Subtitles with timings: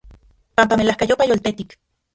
[0.55, 1.69] Panpa melajkayopa yoltetik.